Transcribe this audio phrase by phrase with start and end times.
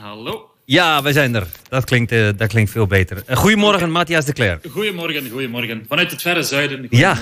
[0.00, 0.50] Hallo.
[0.64, 1.46] Ja, wij zijn er.
[1.68, 3.22] Dat klinkt, uh, dat klinkt veel beter.
[3.28, 4.60] Uh, goedemorgen, Matthias de Cler.
[4.70, 5.84] Goedemorgen, goedemorgen.
[5.88, 6.86] Vanuit het verre zuiden.
[6.90, 7.18] Ja,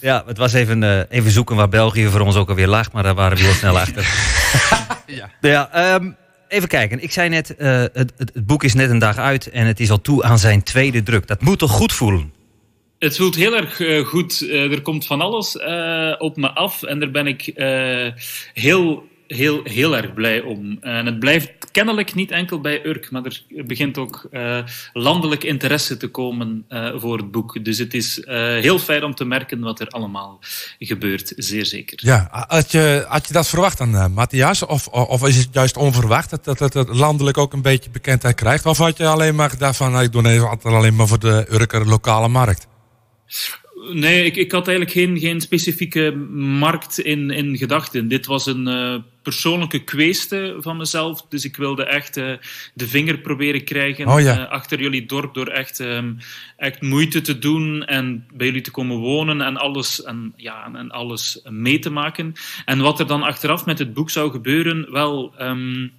[0.00, 3.02] ja het was even, uh, even zoeken waar België voor ons ook alweer lag, maar
[3.02, 4.02] daar waren we heel snel achter.
[5.06, 5.30] ja.
[5.40, 6.16] ja um,
[6.48, 7.02] even kijken.
[7.02, 9.90] Ik zei net, het, het, het boek is net een dag uit en het is
[9.90, 11.26] al toe aan zijn tweede druk.
[11.26, 12.32] Dat moet toch goed voelen?
[12.98, 14.48] Het voelt heel erg goed.
[14.50, 15.56] er komt van alles
[16.18, 17.52] op me af en daar ben ik
[18.54, 20.78] heel heel, heel erg blij om.
[20.80, 24.58] En het blijft kennelijk niet enkel bij Urk, maar er begint ook uh,
[24.92, 27.64] landelijk interesse te komen uh, voor het boek.
[27.64, 30.38] Dus het is uh, heel fijn om te merken wat er allemaal
[30.78, 31.98] gebeurt, zeer zeker.
[32.02, 34.66] Ja, had je, had je dat verwacht dan, Matthias?
[34.66, 38.66] Of, of is het juist onverwacht dat, dat het landelijk ook een beetje bekendheid krijgt?
[38.66, 41.46] Of had je alleen maar gedacht van, nou, ik doe even alleen maar voor de
[41.50, 42.66] Urker lokale markt?
[43.92, 48.08] Nee, ik, ik had eigenlijk geen, geen specifieke markt in, in gedachten.
[48.08, 48.94] Dit was een uh,
[49.28, 51.26] persoonlijke kweeste van mezelf.
[51.28, 52.32] Dus ik wilde echt uh,
[52.74, 54.38] de vinger proberen krijgen oh, ja.
[54.38, 56.18] uh, achter jullie dorp door echt, um,
[56.56, 60.90] echt moeite te doen en bij jullie te komen wonen en alles, en, ja, en
[60.90, 62.32] alles mee te maken.
[62.64, 65.34] En wat er dan achteraf met het boek zou gebeuren, wel.
[65.40, 65.92] Um,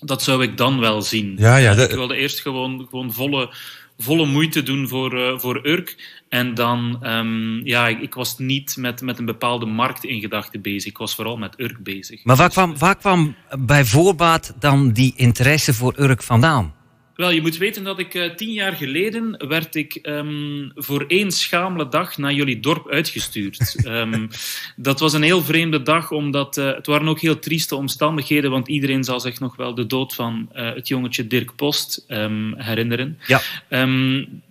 [0.00, 1.34] dat zou ik dan wel zien.
[1.38, 3.50] Ja, ja, Ik wilde eerst gewoon, gewoon volle,
[3.98, 6.16] volle moeite doen voor, uh, voor Urk.
[6.28, 10.62] En dan, um, ja, ik, ik, was niet met, met een bepaalde markt in gedachten
[10.62, 10.90] bezig.
[10.90, 12.24] Ik was vooral met Urk bezig.
[12.24, 16.74] Maar waar kwam, waar kwam bij voorbaat dan die interesse voor Urk vandaan?
[17.18, 21.30] Wel, je moet weten dat ik uh, tien jaar geleden werd ik um, voor één
[21.30, 23.86] schamele dag naar jullie dorp uitgestuurd.
[23.86, 24.28] um,
[24.76, 28.68] dat was een heel vreemde dag, omdat uh, het waren ook heel trieste omstandigheden, want
[28.68, 33.18] iedereen zal zich nog wel de dood van uh, het jongetje Dirk Post um, herinneren.
[33.26, 33.40] Ja.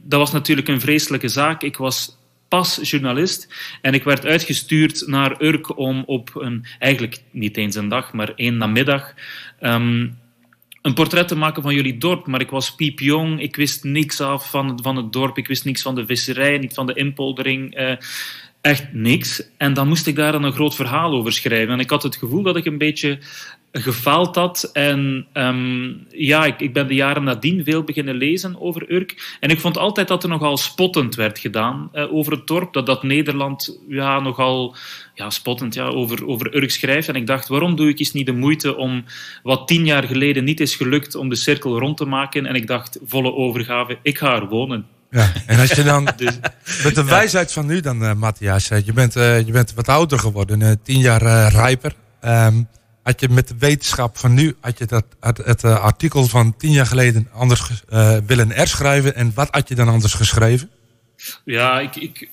[0.04, 1.64] dat was natuurlijk een vreselijke zaak.
[1.64, 3.54] Ik was pas journalist.
[3.82, 8.34] En ik werd uitgestuurd naar Urk om op een, eigenlijk niet eens een dag, maar
[8.36, 9.14] één namiddag,
[9.62, 10.18] um,
[10.88, 12.28] een portret te maken van jullie dorp.
[12.28, 15.82] Maar ik was piepjong, ik wist niks af van, van het dorp, ik wist niks
[15.82, 17.80] van de visserij, niet van de inpoldering.
[17.80, 17.96] Uh,
[18.68, 19.44] echt niks.
[19.58, 21.74] En dan moest ik daar dan een groot verhaal over schrijven.
[21.74, 23.20] En ik had het gevoel dat ik een beetje
[23.72, 24.70] gefaald had.
[24.74, 29.38] En um, ja, ik, ik, ben de jaren nadien veel beginnen lezen over Urk.
[29.40, 32.74] En ik vond altijd dat er nogal spottend werd gedaan uh, over het dorp.
[32.74, 34.76] Dat, dat Nederland ja, nogal
[35.14, 37.08] ja, spottend ja, over, over Urk schrijft.
[37.08, 39.04] En ik dacht, waarom doe ik eens niet de moeite om
[39.44, 42.46] wat tien jaar geleden niet is gelukt om de cirkel rond te maken?
[42.46, 44.97] En ik dacht, volle overgave, ik ga er wonen.
[45.10, 46.40] Ja, en als je dan dus,
[46.84, 50.20] met de wijsheid van nu dan, uh, Matthias, je bent, uh, je bent wat ouder
[50.20, 51.96] geworden, uh, tien jaar rijper.
[52.22, 52.68] Um,
[53.04, 56.72] had je met de wetenschap van nu, had je dat, het, het artikel van tien
[56.72, 57.62] jaar geleden anders
[58.26, 59.16] willen herschrijven?
[59.16, 60.70] En wat had je dan anders geschreven?
[61.46, 62.30] Ja, ik, ik,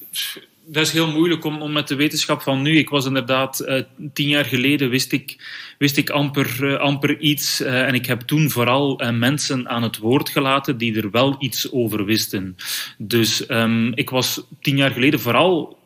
[0.66, 2.78] dat is heel moeilijk om, om met de wetenschap van nu.
[2.78, 3.80] Ik was inderdaad, uh,
[4.12, 5.36] tien jaar geleden wist ik,
[5.78, 7.60] wist ik amper, uh, amper iets.
[7.60, 11.72] Uh, en ik heb toen vooral mensen aan het woord gelaten die er wel iets
[11.72, 12.56] over wisten.
[12.98, 15.78] Dus um, ik was tien jaar geleden vooral,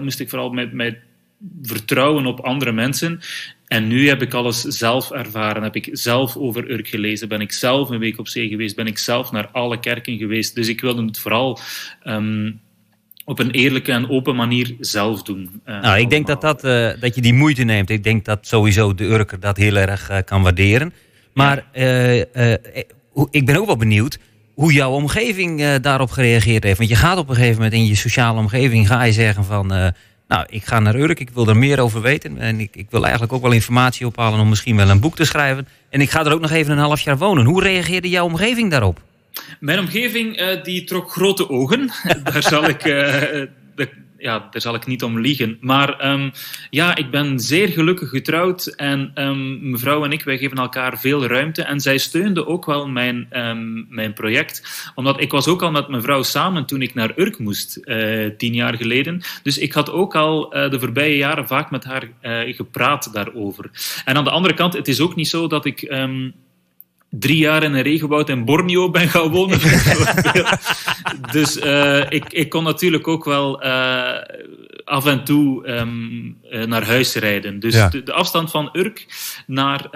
[0.00, 0.96] moest ik vooral met, met
[1.62, 3.20] vertrouwen op andere mensen.
[3.66, 5.62] En nu heb ik alles zelf ervaren.
[5.62, 7.28] Heb ik zelf over Urk gelezen.
[7.28, 8.76] Ben ik zelf een week op zee geweest.
[8.76, 10.54] Ben ik zelf naar alle kerken geweest.
[10.54, 11.58] Dus ik wilde het vooral
[12.04, 12.60] um,
[13.26, 15.60] op een eerlijke en open manier zelf doen.
[15.66, 17.90] Uh, nou, ik denk dat, dat, uh, dat je die moeite neemt.
[17.90, 20.92] Ik denk dat sowieso de Urker dat heel erg uh, kan waarderen.
[21.34, 21.64] Maar
[23.30, 24.18] ik ben ook wel benieuwd
[24.54, 26.78] hoe jouw omgeving daarop gereageerd heeft.
[26.78, 28.86] Want je gaat op een gegeven moment in je sociale omgeving...
[28.86, 29.66] ga je zeggen van,
[30.28, 32.38] nou, ik ga naar Urk, ik wil er meer over weten.
[32.38, 35.24] En ik, ik wil eigenlijk ook wel informatie ophalen om misschien wel een boek te
[35.24, 35.68] schrijven.
[35.90, 37.44] En ik ga er ook nog even een half jaar wonen.
[37.44, 39.00] Hoe reageerde jouw omgeving daarop?
[39.60, 41.90] Mijn omgeving uh, die trok grote ogen.
[42.32, 42.94] Daar zal ik, uh,
[43.74, 43.88] de,
[44.18, 45.58] ja, daar zal ik niet om liegen.
[45.60, 46.30] Maar um,
[46.70, 48.66] ja, ik ben zeer gelukkig getrouwd.
[48.66, 51.62] En um, mevrouw en ik, wij geven elkaar veel ruimte.
[51.62, 54.90] En zij steunde ook wel mijn, um, mijn project.
[54.94, 58.54] Omdat ik was ook al met mevrouw samen toen ik naar Urk moest, uh, tien
[58.54, 59.20] jaar geleden.
[59.42, 62.08] Dus ik had ook al de voorbije jaren vaak met haar
[62.54, 63.70] gepraat daarover.
[64.04, 65.82] En aan de andere kant, het is ook niet zo dat ik
[67.10, 69.60] drie jaar in een regenwoud in Borneo ben gaan wonen.
[71.32, 74.14] dus uh, ik, ik kon natuurlijk ook wel uh,
[74.84, 77.60] af en toe um, uh, naar huis rijden.
[77.60, 77.88] Dus ja.
[77.88, 79.06] de, de, afstand van Urk
[79.46, 79.88] naar,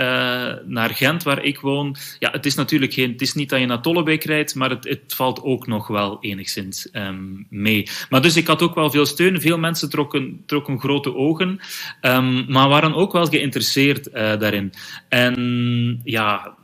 [0.67, 3.67] naar Gent, waar ik woon, ja, het is natuurlijk geen, het is niet dat je
[3.67, 7.89] naar Tollebeek rijdt, maar het, het valt ook nog wel enigszins um, mee.
[8.11, 9.41] Maar dus ik had ook wel veel steun.
[9.41, 11.61] Veel mensen trokken, trokken grote ogen,
[12.01, 14.73] um, maar waren ook wel geïnteresseerd daarin.
[15.09, 16.59] En ja,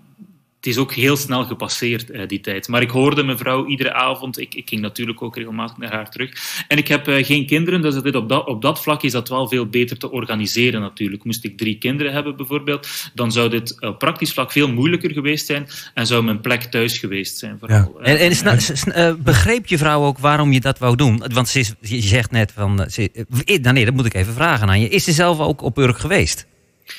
[0.66, 2.68] het is ook heel snel gepasseerd, uh, die tijd.
[2.68, 4.38] Maar ik hoorde mijn vrouw iedere avond.
[4.38, 6.30] Ik, ik ging natuurlijk ook regelmatig naar haar terug.
[6.68, 9.28] En ik heb uh, geen kinderen, dus dit op, dat, op dat vlak is dat
[9.28, 11.24] wel veel beter te organiseren natuurlijk.
[11.24, 15.46] Moest ik drie kinderen hebben bijvoorbeeld, dan zou dit op praktisch vlak veel moeilijker geweest
[15.46, 17.58] zijn en zou mijn plek thuis geweest zijn.
[17.58, 17.98] Vooral.
[18.02, 18.04] Ja.
[18.04, 18.32] En,
[18.92, 21.22] en begreep je vrouw ook waarom je dat wou doen?
[21.32, 22.86] Want ze is, je zegt net van...
[22.90, 24.88] Ze, nou nee, dat moet ik even vragen aan je.
[24.88, 26.46] Is ze zelf ook op Urk geweest?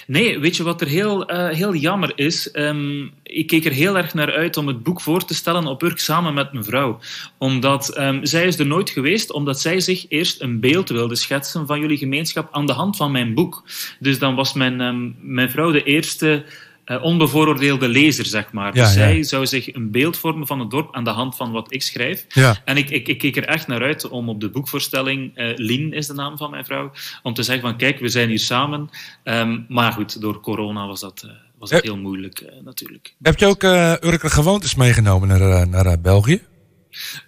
[0.07, 2.49] Nee, weet je wat er heel, uh, heel jammer is?
[2.53, 5.83] Um, ik keek er heel erg naar uit om het boek voor te stellen op
[5.83, 6.99] Urk samen met mijn vrouw.
[7.37, 11.67] Omdat um, zij is er nooit geweest, omdat zij zich eerst een beeld wilde schetsen
[11.67, 13.63] van jullie gemeenschap aan de hand van mijn boek.
[13.99, 16.45] Dus dan was mijn, um, mijn vrouw de eerste
[16.87, 18.75] uh, onbevooroordeelde lezer, zeg maar.
[18.75, 21.51] Ja, dus zij zou zich een beeld vormen van het dorp aan de hand van
[21.51, 22.25] wat ik schrijf.
[22.29, 22.61] Ja.
[22.65, 25.93] En ik, ik, ik keek er echt naar uit om op de boekvoorstelling, uh, Lien
[25.93, 26.91] is de naam van mijn vrouw,
[27.23, 28.89] om te zeggen van kijk, we zijn hier samen.
[29.23, 33.15] Um, maar goed, door corona was dat, uh, was dat heel moeilijk natuurlijk.
[33.21, 36.41] Heb je ook Urker gewoontes meegenomen naar, naar België?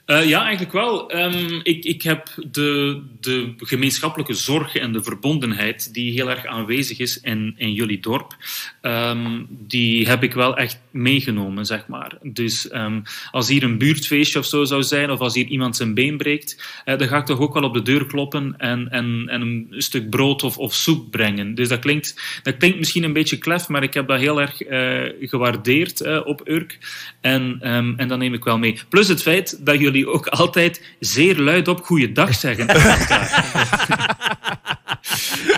[0.09, 1.15] Uh, ja, eigenlijk wel.
[1.15, 6.99] Um, ik, ik heb de, de gemeenschappelijke zorg en de verbondenheid die heel erg aanwezig
[6.99, 8.35] is in, in jullie dorp,
[8.81, 12.17] um, die heb ik wel echt meegenomen, zeg maar.
[12.21, 15.93] Dus um, als hier een buurtfeestje of zo zou zijn, of als hier iemand zijn
[15.93, 19.23] been breekt, uh, dan ga ik toch ook wel op de deur kloppen en, en,
[19.27, 21.55] en een stuk brood of, of soep brengen.
[21.55, 24.69] Dus dat klinkt, dat klinkt misschien een beetje klef, maar ik heb dat heel erg
[24.69, 26.77] uh, gewaardeerd op Urk.
[27.21, 27.57] En,
[27.97, 28.79] en dat neem ik wel mee.
[28.89, 32.67] Plus het feit dat jullie ook altijd zeer luid op goeiedag zeggen.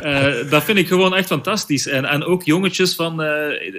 [0.03, 1.88] uh, dat vind ik gewoon echt fantastisch.
[1.88, 3.29] En, en ook jongetjes van, uh,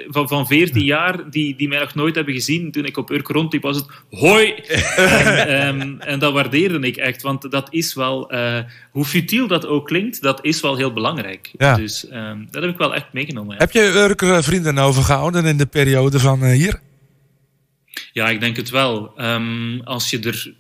[0.07, 2.71] van, van 14 jaar die, die mij nog nooit hebben gezien.
[2.71, 4.55] Toen ik op Urk rondliep was het hoi!
[4.97, 7.23] en, um, en, dat waardeerde ik echt.
[7.23, 8.59] Want dat is wel, uh,
[8.91, 11.51] hoe futiel dat ook klinkt, dat is wel heel belangrijk.
[11.59, 11.77] Ja.
[11.77, 13.55] Dus um, dat heb ik wel echt meegenomen.
[13.55, 13.61] Ja.
[13.61, 16.81] Heb je Urk vrienden overgehouden in de periode van hier?
[18.13, 19.23] Ja, ik denk het wel.
[19.23, 20.55] Um, als je er.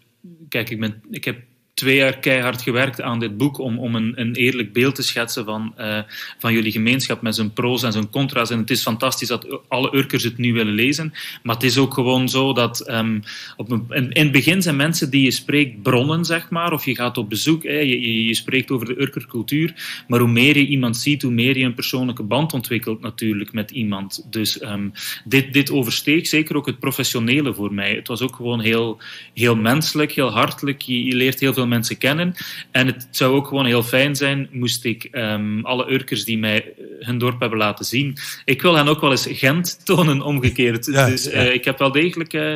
[0.48, 1.42] Kijk, ik, ben, ik heb
[1.82, 5.44] twee jaar keihard gewerkt aan dit boek om, om een, een eerlijk beeld te schetsen
[5.44, 5.98] van, uh,
[6.38, 8.50] van jullie gemeenschap met zijn pro's en zijn contra's.
[8.50, 11.12] En het is fantastisch dat alle Urkers het nu willen lezen.
[11.42, 13.22] Maar het is ook gewoon zo dat um,
[13.56, 16.72] op een, in, het begin zijn mensen die je spreekt bronnen, zeg maar.
[16.72, 19.74] Of je gaat op bezoek, hè, je, je, spreekt over de Urkercultuur.
[20.08, 23.70] Maar hoe meer je iemand ziet, hoe meer je een persoonlijke band ontwikkelt natuurlijk met
[23.70, 24.26] iemand.
[24.30, 24.92] Dus um,
[25.24, 27.94] dit, dit oversteeg zeker ook het professionele voor mij.
[27.94, 28.98] Het was ook gewoon heel,
[29.34, 30.80] heel menselijk, heel hartelijk.
[30.80, 32.34] Je, je leert heel veel mensen kennen.
[32.70, 36.72] En het zou ook gewoon heel fijn zijn, moest ik um, alle Urkers die mij
[37.00, 38.16] hun dorp hebben laten zien.
[38.44, 40.86] Ik wil hen ook wel eens Gent tonen, omgekeerd.
[40.86, 41.40] Ja, dus uh, ja.
[41.40, 42.32] ik heb wel degelijk.
[42.32, 42.54] Uh,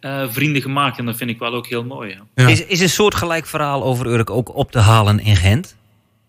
[0.00, 2.18] uh, vrienden gemaakt en dat vind ik wel ook heel mooi.
[2.34, 2.48] Ja.
[2.48, 5.76] Is, is een soortgelijk verhaal over Urk ook op te halen in Gent?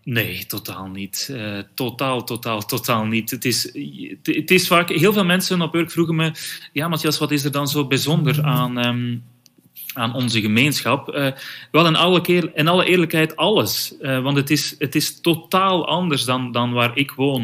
[0.04, 1.30] Nee, totaal niet.
[1.32, 3.30] Uh, totaal, totaal, totaal niet.
[3.30, 3.64] Het is,
[4.22, 4.90] het is vaak...
[4.90, 6.32] Heel veel mensen op Urk vroegen me...
[6.74, 8.86] Ja, Matthias, wat is er dan zo bijzonder aan...
[8.86, 9.24] Um,
[9.94, 11.16] aan onze gemeenschap.
[11.16, 11.28] Uh,
[11.72, 13.94] wel in alle, keer, in alle eerlijkheid alles.
[14.02, 17.44] Uh, want het is, het is totaal anders dan, dan waar ik woon.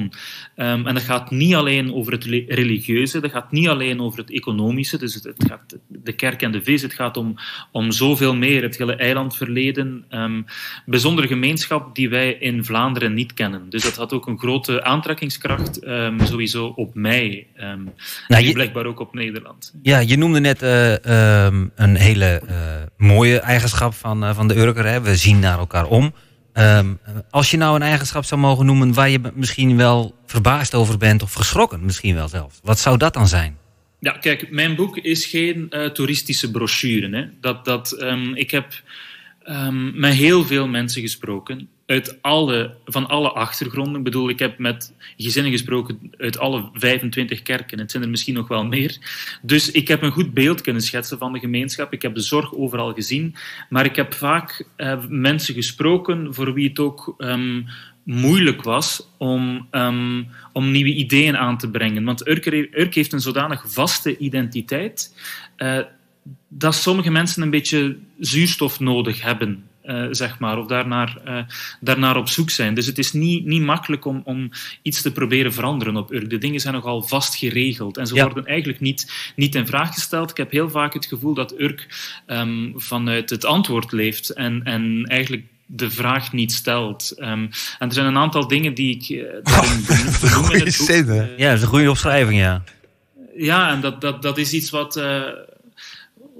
[0.55, 4.31] Um, en dat gaat niet alleen over het religieuze, dat gaat niet alleen over het
[4.31, 4.97] economische.
[4.97, 7.35] Dus het, het gaat de kerk en de vis, het gaat om,
[7.71, 8.61] om zoveel meer.
[8.61, 10.05] Het hele eilandverleden.
[10.09, 10.45] Um,
[10.85, 13.69] bijzondere gemeenschap die wij in Vlaanderen niet kennen.
[13.69, 17.47] Dus dat had ook een grote aantrekkingskracht um, sowieso op mij.
[17.57, 19.73] nou, en blijkbaar ook op Nederland.
[19.81, 22.55] Ja, je noemde net uh, een hele uh,
[22.97, 25.01] mooie eigenschap van, uh, van de Urker.
[25.01, 26.13] We zien naar elkaar om.
[26.53, 26.99] Um,
[27.29, 31.21] als je nou een eigenschap zou mogen noemen waar je misschien wel verbaasd over bent
[31.23, 32.59] of geschrokken misschien wel zelfs.
[32.63, 33.57] Wat zou dat dan zijn?
[33.99, 37.17] Ja, kijk, mijn boek is geen uh, toeristische brochure.
[37.17, 37.25] Hè.
[37.41, 38.81] Dat, dat, um, ik heb
[39.49, 43.95] um, met heel veel mensen gesproken uit alle, van alle achtergronden.
[43.95, 47.79] Ik bedoel, ik heb met gezinnen gesproken uit alle 25 kerken.
[47.79, 48.97] Het zijn er misschien nog wel meer.
[49.41, 51.93] Dus ik heb een goed beeld kunnen schetsen van de gemeenschap.
[51.93, 53.35] Ik heb de zorg overal gezien.
[53.69, 57.65] Maar ik heb vaak uh, mensen gesproken voor wie het ook um,
[58.03, 62.03] moeilijk was om, um, om nieuwe ideeën aan te brengen.
[62.03, 65.13] Want Urk, heeft een zodanig vaste identiteit
[65.57, 65.79] uh,
[66.47, 69.68] dat sommige mensen een beetje zuurstof nodig hebben.
[69.89, 71.39] Uh, zeg maar, of daarnaar, uh,
[71.79, 72.73] daarnaar op zoek zijn.
[72.73, 74.49] Dus het is niet, niet makkelijk om, om
[74.81, 76.29] iets te proberen veranderen op Urk.
[76.29, 78.23] De dingen zijn nogal vast geregeld en ze ja.
[78.23, 80.29] worden eigenlijk niet, niet in vraag gesteld.
[80.29, 81.87] Ik heb heel vaak het gevoel dat Urk
[82.27, 87.13] um, vanuit het antwoord leeft en, en eigenlijk de vraag niet stelt.
[87.17, 89.85] Um, en er zijn een aantal dingen die ik uh, daarin
[90.21, 90.87] benoem in het boek.
[90.87, 91.05] Zin,
[91.37, 92.63] ja, dat is een goede opschrijving, ja.
[93.35, 95.01] Ja, en dat, dat, dat is iets wat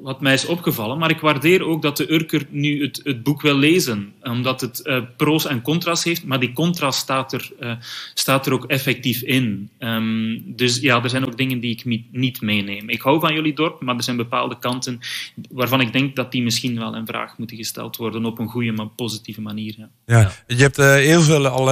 [0.01, 0.97] wat mij is opgevallen.
[0.97, 4.13] Maar ik waardeer ook dat de Urker nu het, het boek wil lezen.
[4.21, 7.71] Omdat het uh, pro's en contra's heeft, maar die contrast staat er, uh,
[8.13, 9.69] staat er ook effectief in.
[9.79, 12.89] Um, dus ja, er zijn ook dingen die ik niet meeneem.
[12.89, 14.99] Ik hou van jullie dorp, maar er zijn bepaalde kanten
[15.49, 18.71] waarvan ik denk dat die misschien wel in vraag moeten gesteld worden op een goede,
[18.71, 19.75] maar positieve manier.
[19.77, 20.31] Ja, ja.
[20.47, 21.65] je hebt uh, heel veel al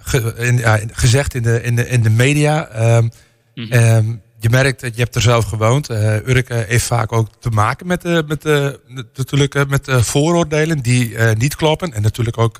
[0.00, 2.68] ge, in, ja, gezegd in de, in de, in de media.
[2.96, 3.10] Um,
[3.54, 3.96] mm -hmm.
[3.96, 5.90] um, je merkt dat je hebt er zelf gewoond.
[5.90, 8.68] Uh, Urk heeft vaak ook te maken met, uh, met, uh,
[9.14, 11.92] natuurlijk, met vooroordelen die niet kloppen.
[11.92, 12.58] En natuurlijk ook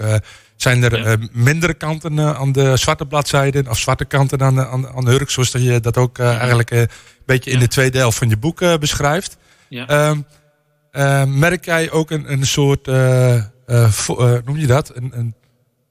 [0.57, 1.17] zijn er ja.
[1.33, 5.31] mindere kanten aan de zwarte bladzijden of zwarte kanten aan, aan, aan Urk.
[5.31, 6.89] Zoals dat je dat ook eigenlijk een
[7.27, 9.37] beetje in de tweede helft van je boek beschrijft.
[9.69, 10.11] Ja.
[10.11, 14.97] Um, merk jij ook een, een soort, noem je dat?
[14.97, 15.35] Een, een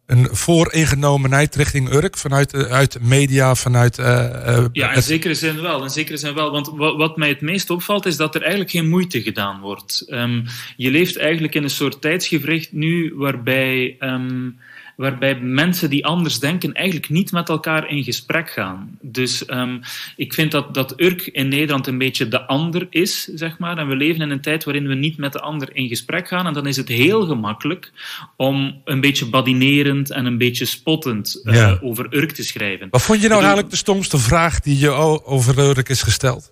[0.10, 4.00] een vooringenomenheid richting Urk vanuit de, uit media, vanuit.
[4.00, 5.84] Uh, uh, ja, in zekere zin wel.
[5.84, 6.52] In zekere zin wel.
[6.52, 10.06] Want wat, wat, mij het meest opvalt is dat er eigenlijk geen moeite gedaan wordt.
[10.08, 13.96] Um, je leeft eigenlijk in een soort tijdsgevricht nu waarbij.
[14.00, 14.60] Um,
[15.00, 18.98] waarbij mensen die anders denken eigenlijk niet met elkaar in gesprek gaan.
[19.02, 19.82] Dus um,
[20.16, 23.78] ik vind dat, dat Urk in Nederland een beetje de ander is, zeg maar.
[23.78, 26.48] En we leven in een tijd waarin we niet met de ander in gesprek gaan.
[26.48, 27.92] En dan is het heel gemakkelijk
[28.36, 31.80] om een beetje badinerend en een beetje spottend uh, ja.
[31.82, 32.88] over Urk te schrijven.
[32.90, 34.90] Wat vond je nou eigenlijk de stomste vraag die je
[35.24, 36.52] over Urk is gesteld?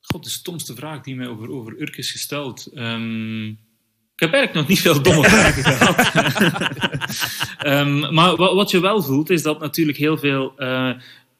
[0.00, 2.70] God, de stomste vraag die mij over, over Urk is gesteld...
[2.74, 3.66] Um,
[4.18, 6.12] ik heb eigenlijk nog niet veel domme vragen gehad.
[7.66, 10.90] um, maar wat je wel voelt, is dat natuurlijk heel veel uh,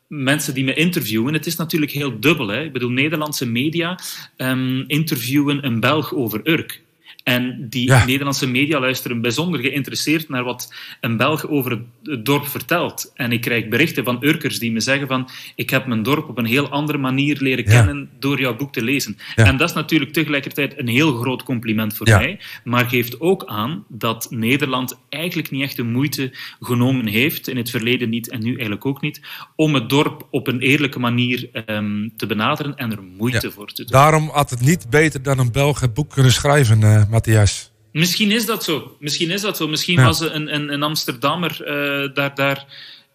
[0.07, 2.49] mensen die me interviewen, het is natuurlijk heel dubbel.
[2.49, 2.63] Hè?
[2.63, 3.99] Ik bedoel, Nederlandse media
[4.37, 6.81] um, interviewen een Belg over Urk.
[7.29, 8.05] En die ja.
[8.05, 11.71] Nederlandse media luisteren bijzonder geïnteresseerd naar wat een Belg over
[12.03, 13.13] het dorp vertelt.
[13.15, 16.39] En ik krijg berichten van Urkers die me zeggen van ik heb mijn dorp op
[16.39, 17.71] een heel andere manier leren ja.
[17.71, 19.17] kennen door jouw boek te lezen.
[19.35, 19.45] Ja.
[19.45, 23.85] En dat is natuurlijk tegelijkertijd een heel groot compliment voor mij, maar geeft ook aan
[23.89, 28.51] dat Nederland eigenlijk niet echt de moeite genomen heeft, in het verleden niet en nu
[28.51, 29.21] eigenlijk ook niet,
[29.57, 33.83] om het dorp op een eerlijke manier um, te benaderen en er moeite voor te
[33.83, 33.93] doen.
[33.93, 37.71] Daarom had het niet beter dan een Belg het boek kunnen schrijven, uh, Matthias.
[37.93, 38.97] Misschien is dat zo.
[39.01, 39.69] Misschien is dat zo.
[39.69, 40.05] Misschien ja.
[40.05, 42.67] was een, een, een Amsterdammer uh, daar, daar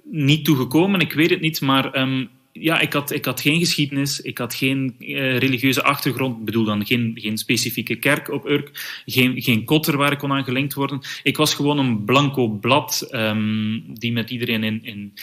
[0.03, 0.99] niet toe gekomen.
[0.99, 4.53] Ik weet het niet, maar um, ja, ik had, ik had geen geschiedenis, ik had
[4.53, 9.63] geen uh, religieuze achtergrond, ik bedoel dan geen, geen specifieke kerk op Urk, geen, geen
[9.63, 11.01] kotter waar ik kon aan gelinkt worden.
[11.23, 15.13] Ik was gewoon een blanco blad um, die met iedereen in, in,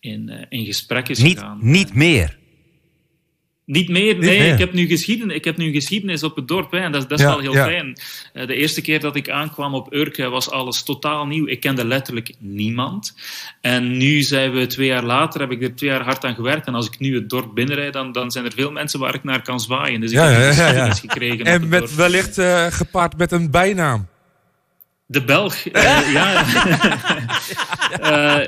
[0.00, 1.58] in, uh, in gesprek is niet, gegaan.
[1.60, 2.38] Niet meer.
[3.70, 4.30] Niet meer, nee.
[4.30, 4.52] Niet meer.
[4.52, 7.18] Ik, heb nu geschiedenis, ik heb nu geschiedenis op het dorp hè, en dat, dat
[7.18, 7.64] is ja, wel heel ja.
[7.64, 7.98] fijn.
[8.34, 11.46] Uh, de eerste keer dat ik aankwam op Urk was alles totaal nieuw.
[11.46, 13.14] Ik kende letterlijk niemand.
[13.60, 16.66] En nu zijn we twee jaar later, heb ik er twee jaar hard aan gewerkt.
[16.66, 19.24] En als ik nu het dorp binnenrijd, dan, dan zijn er veel mensen waar ik
[19.24, 20.00] naar kan zwaaien.
[20.00, 21.44] Dus ik ja, heb geschiedenis gekregen.
[21.44, 21.92] En met dorp.
[21.92, 24.08] wellicht uh, gepaard met een bijnaam.
[25.10, 26.44] De Belg, uh, ja.
[28.00, 28.46] uh,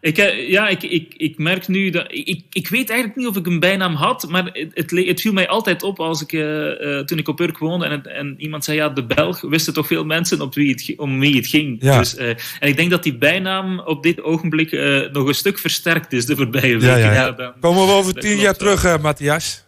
[0.10, 0.16] ik,
[0.48, 2.04] ja, ik, ik, ik merk nu dat.
[2.08, 5.48] Ik, ik weet eigenlijk niet of ik een bijnaam had, maar het, het, viel mij
[5.48, 8.88] altijd op als ik, uh, toen ik op Urk woonde en, en iemand zei: Ja,
[8.88, 11.82] de Belg, wisten toch veel mensen op wie het, om wie het ging.
[11.82, 11.98] Ja.
[11.98, 14.72] Dus, en ik denk dat die bijnaam op dit ogenblik
[15.12, 16.98] nog een stuk versterkt is de voorbije weken.
[16.98, 17.30] Ja, ja.
[17.30, 19.64] Dan, Komen we over tien jaar terug, Matthias?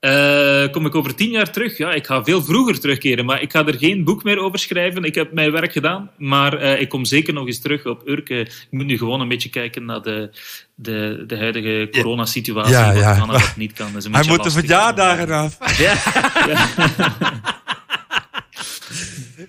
[0.00, 1.78] Uh, kom ik over tien jaar terug?
[1.78, 5.04] Ja, ik ga veel vroeger terugkeren, maar ik ga er geen boek meer over schrijven.
[5.04, 8.28] Ik heb mijn werk gedaan, maar uh, ik kom zeker nog eens terug op Urk.
[8.28, 10.30] ik moet nu gewoon een beetje kijken naar de,
[10.74, 12.72] de, de huidige coronasituatie.
[12.72, 13.26] Ja, ja.
[13.26, 13.86] Wat dat niet kan.
[13.86, 15.58] Dat is een Hij moet de verjaardagen af.
[15.78, 15.94] Ja.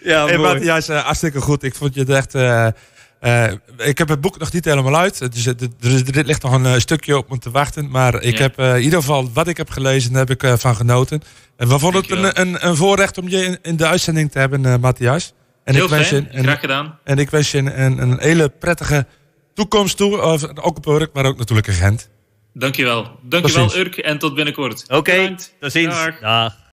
[0.04, 1.64] ja, hey, Matthias, uh, hartstikke goed.
[1.64, 2.34] Ik vond je het echt...
[3.22, 5.32] Uh, uh, ik heb het boek nog niet helemaal uit.
[5.34, 5.56] Dus er,
[6.18, 7.90] er ligt nog een uh, stukje op om te wachten.
[7.90, 8.42] Maar ik ja.
[8.42, 11.22] heb uh, in ieder geval wat ik heb gelezen, daar heb ik van genoten.
[11.58, 14.40] En we vonden het een, een, een, voorrecht om je in, in de uitzending te
[14.40, 15.34] hebben, Matthias.
[15.64, 17.00] En Heel ik wens fijn, je een, graag gedaan.
[17.04, 19.06] En ik wens je een, een, een hele prettige
[19.54, 20.22] toekomst toe.
[20.22, 22.10] Of, ook op Urk, maar ook natuurlijk in Gent.
[22.54, 23.20] Dankjewel.
[23.22, 24.84] Dankjewel Urk en tot binnenkort.
[24.84, 25.96] Oké, okay, tot ziens.
[25.96, 26.20] Dag.
[26.20, 26.62] Dag.